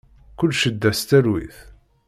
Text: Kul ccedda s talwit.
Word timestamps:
Kul 0.37 0.51
ccedda 0.55 0.91
s 0.99 1.01
talwit. 1.09 1.57